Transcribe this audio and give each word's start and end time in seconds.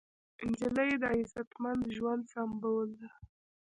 نجلۍ 0.49 0.91
د 1.01 1.03
عزتمن 1.17 1.79
ژوند 1.95 2.23
سمبول 2.33 2.89
ده. 2.99 3.09